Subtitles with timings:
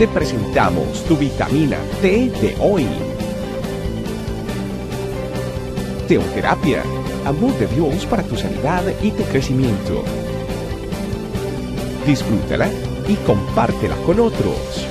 [0.00, 2.86] te presentamos tu vitamina T de hoy.
[6.08, 6.82] Teoterapia,
[7.26, 10.02] amor de Dios para tu sanidad y tu crecimiento.
[12.06, 12.70] Disfrútala
[13.08, 14.88] y compártela con otros.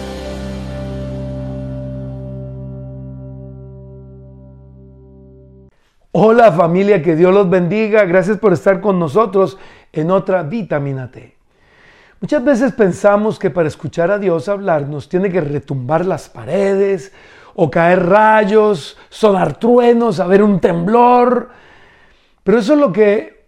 [6.11, 8.05] Hola familia, que Dios los bendiga.
[8.05, 9.57] Gracias por estar con nosotros
[9.91, 11.38] en otra vitamina T.
[12.21, 17.13] Muchas veces pensamos que para escuchar a Dios hablarnos tiene que retumbar las paredes
[17.55, 21.49] o caer rayos, sonar truenos, haber un temblor.
[22.43, 23.45] Pero eso es lo que,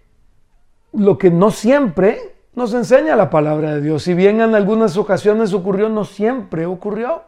[0.93, 4.03] lo que no siempre nos enseña la palabra de Dios.
[4.03, 7.23] Si bien en algunas ocasiones ocurrió, no siempre ocurrió.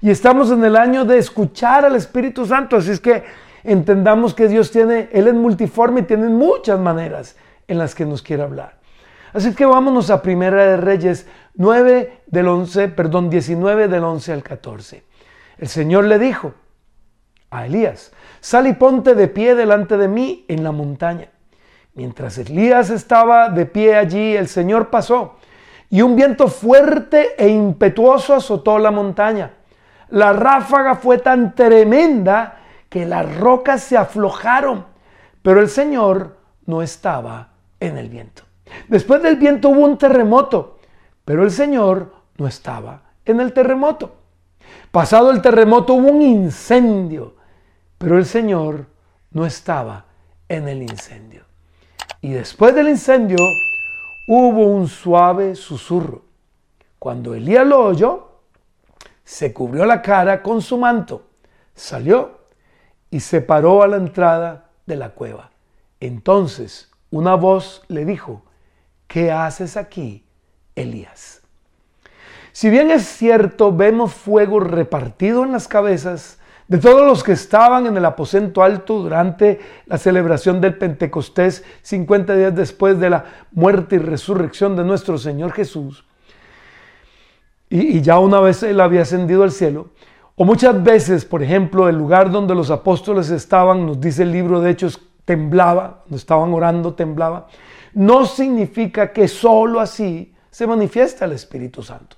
[0.00, 2.76] Y estamos en el año de escuchar al Espíritu Santo.
[2.76, 3.24] Así es que
[3.62, 7.36] entendamos que Dios tiene, Él es multiforme y tiene muchas maneras
[7.68, 8.81] en las que nos quiere hablar.
[9.32, 14.42] Así que vámonos a Primera de Reyes 9 del 11, perdón, 19 del 11 al
[14.42, 15.04] 14.
[15.58, 16.54] El Señor le dijo
[17.50, 21.28] a Elías, sal y ponte de pie delante de mí en la montaña.
[21.94, 25.36] Mientras Elías estaba de pie allí, el Señor pasó
[25.92, 29.52] y un viento fuerte e impetuoso azotó la montaña.
[30.08, 34.86] La ráfaga fue tan tremenda que las rocas se aflojaron,
[35.42, 38.42] pero el Señor no estaba en el viento.
[38.88, 40.78] Después del viento hubo un terremoto,
[41.24, 44.16] pero el Señor no estaba en el terremoto.
[44.90, 47.34] Pasado el terremoto hubo un incendio,
[47.98, 48.86] pero el Señor
[49.30, 50.06] no estaba
[50.48, 51.44] en el incendio.
[52.20, 53.38] Y después del incendio
[54.28, 56.24] hubo un suave susurro.
[56.98, 58.32] Cuando Elías lo oyó,
[59.24, 61.22] se cubrió la cara con su manto,
[61.74, 62.42] salió
[63.10, 65.50] y se paró a la entrada de la cueva.
[66.00, 68.42] Entonces una voz le dijo,
[69.12, 70.24] ¿qué haces aquí,
[70.74, 71.42] Elías?
[72.52, 77.86] Si bien es cierto, vemos fuego repartido en las cabezas de todos los que estaban
[77.86, 83.96] en el aposento alto durante la celebración del Pentecostés, 50 días después de la muerte
[83.96, 86.06] y resurrección de nuestro Señor Jesús,
[87.68, 89.90] y, ya una vez Él había ascendido al cielo,
[90.36, 94.60] o muchas veces, por ejemplo, el lugar donde los apóstoles estaban, nos dice el libro
[94.60, 97.48] de Hechos, temblaba, cuando estaban orando temblaba
[97.94, 102.16] no significa que solo así se manifiesta el Espíritu Santo.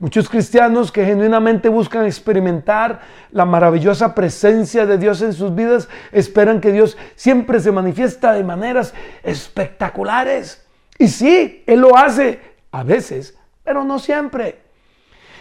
[0.00, 6.62] Muchos cristianos que genuinamente buscan experimentar la maravillosa presencia de Dios en sus vidas esperan
[6.62, 10.66] que Dios siempre se manifiesta de maneras espectaculares.
[10.98, 12.40] Y sí, Él lo hace
[12.70, 14.69] a veces, pero no siempre.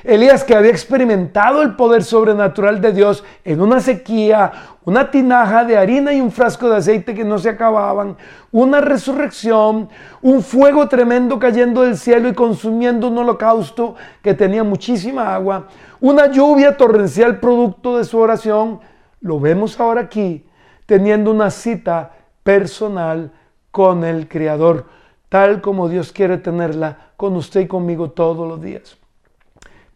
[0.03, 4.51] Elías que había experimentado el poder sobrenatural de Dios en una sequía,
[4.85, 8.15] una tinaja de harina y un frasco de aceite que no se acababan,
[8.51, 9.89] una resurrección,
[10.21, 15.67] un fuego tremendo cayendo del cielo y consumiendo un holocausto que tenía muchísima agua,
[15.99, 18.79] una lluvia torrencial producto de su oración,
[19.21, 20.45] lo vemos ahora aquí,
[20.85, 23.31] teniendo una cita personal
[23.69, 24.85] con el Creador,
[25.27, 28.97] tal como Dios quiere tenerla con usted y conmigo todos los días.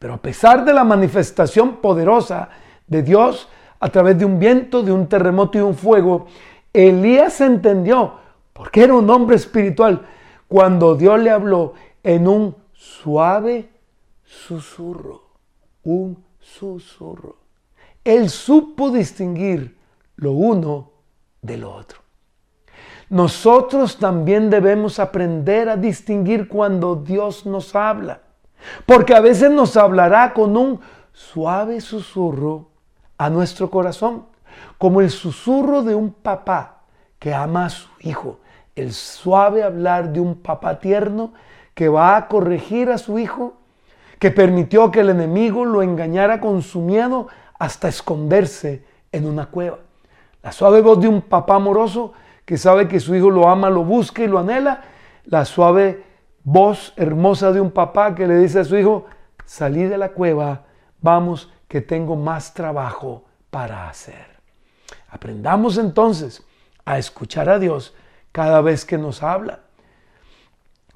[0.03, 2.50] Pero a pesar de la manifestación poderosa
[2.88, 3.47] de Dios
[3.80, 6.28] a través de un viento, de un terremoto y un fuego,
[6.74, 8.16] Elías entendió,
[8.52, 10.06] porque era un hombre espiritual,
[10.50, 13.69] cuando Dios le habló en un suave
[14.25, 15.24] susurro,
[15.86, 17.38] un susurro.
[18.03, 19.78] Él supo distinguir
[20.18, 20.92] lo uno
[21.42, 22.02] de lo otro.
[23.09, 28.23] Nosotros también debemos aprender a distinguir cuando Dios nos habla.
[28.85, 30.79] Porque a veces nos hablará con un
[31.12, 32.69] suave susurro
[33.18, 34.25] a nuestro corazón,
[34.78, 36.81] como el susurro de un papá
[37.19, 38.40] que ama a su hijo,
[38.75, 41.34] el suave hablar de un papá tierno
[41.74, 43.53] que va a corregir a su hijo,
[44.19, 47.28] que permitió que el enemigo lo engañara con su miedo
[47.59, 49.80] hasta esconderse en una cueva.
[50.41, 52.13] La suave voz de un papá amoroso
[52.45, 54.81] que sabe que su hijo lo ama, lo busca y lo anhela.
[55.25, 56.03] La suave
[56.44, 59.06] voz hermosa de un papá que le dice a su hijo,
[59.45, 60.63] salí de la cueva,
[61.01, 64.28] vamos que tengo más trabajo para hacer.
[65.10, 66.44] Aprendamos entonces
[66.86, 67.95] a escuchar a Dios
[68.31, 69.60] cada vez que nos habla.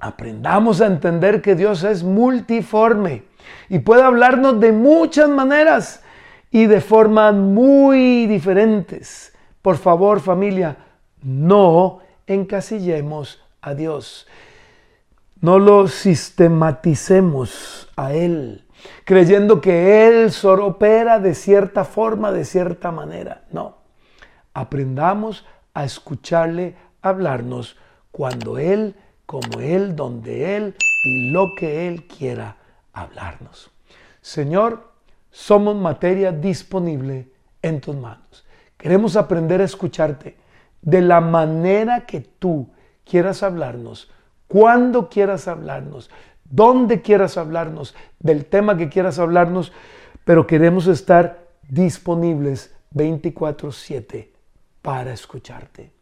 [0.00, 3.24] Aprendamos a entender que Dios es multiforme
[3.68, 6.02] y puede hablarnos de muchas maneras
[6.50, 9.34] y de formas muy diferentes.
[9.62, 10.76] Por favor familia,
[11.22, 14.26] no encasillemos a Dios.
[15.40, 18.66] No lo sistematicemos a Él,
[19.04, 23.44] creyendo que Él solo opera de cierta forma, de cierta manera.
[23.52, 23.76] No,
[24.52, 27.76] aprendamos a escucharle hablarnos
[28.10, 28.96] cuando Él,
[29.26, 30.74] como Él, donde Él
[31.04, 32.56] y lo que Él quiera
[32.92, 33.70] hablarnos.
[34.20, 34.90] Señor,
[35.30, 37.30] somos materia disponible
[37.62, 38.44] en tus manos.
[38.76, 40.36] Queremos aprender a escucharte
[40.82, 42.70] de la manera que tú
[43.04, 44.10] quieras hablarnos,
[44.48, 46.10] cuando quieras hablarnos,
[46.44, 49.72] donde quieras hablarnos, del tema que quieras hablarnos,
[50.24, 54.32] pero queremos estar disponibles 24/7
[54.82, 55.92] para escucharte.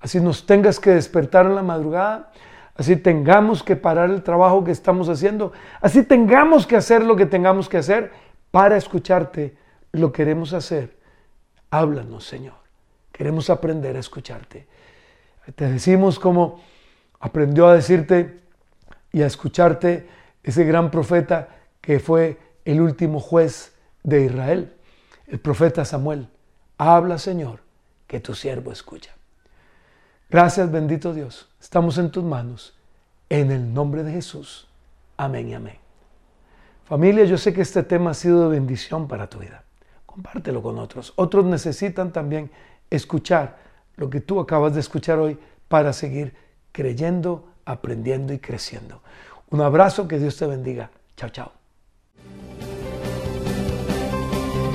[0.00, 2.32] Así nos tengas que despertar en la madrugada,
[2.74, 7.26] así tengamos que parar el trabajo que estamos haciendo, así tengamos que hacer lo que
[7.26, 8.10] tengamos que hacer
[8.50, 9.56] para escucharte,
[9.92, 10.96] lo queremos hacer.
[11.70, 12.54] Háblanos, Señor.
[13.12, 14.66] Queremos aprender a escucharte.
[15.54, 16.60] Te decimos como
[17.26, 18.40] aprendió a decirte
[19.12, 20.08] y a escucharte
[20.42, 21.48] ese gran profeta
[21.80, 24.72] que fue el último juez de Israel,
[25.26, 26.28] el profeta Samuel.
[26.78, 27.60] Habla, Señor,
[28.06, 29.12] que tu siervo escucha.
[30.30, 31.48] Gracias, bendito Dios.
[31.60, 32.74] Estamos en tus manos.
[33.28, 34.68] En el nombre de Jesús.
[35.16, 35.78] Amén y amén.
[36.84, 39.64] Familia, yo sé que este tema ha sido de bendición para tu vida.
[40.04, 41.12] Compártelo con otros.
[41.16, 42.50] Otros necesitan también
[42.88, 43.58] escuchar
[43.96, 45.36] lo que tú acabas de escuchar hoy
[45.66, 46.45] para seguir
[46.76, 49.00] creyendo, aprendiendo y creciendo.
[49.48, 50.90] Un abrazo, que Dios te bendiga.
[51.16, 51.52] Chao, chao.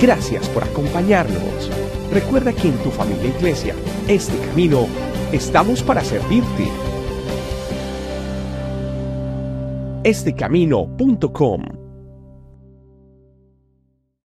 [0.01, 1.69] Gracias por acompañarnos.
[2.11, 3.75] Recuerda que en tu familia e iglesia,
[4.07, 4.87] este camino,
[5.31, 6.67] estamos para servirte.
[10.03, 11.80] Estecamino.com